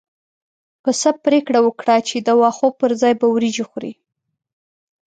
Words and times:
پسه 0.83 1.09
پرېکړه 1.25 1.59
وکړه 1.63 1.95
چې 2.07 2.17
د 2.27 2.29
واښو 2.39 2.67
پر 2.79 2.91
ځای 3.01 3.13
به 3.19 3.27
وريجې 3.33 3.63
خوري. 3.69 3.93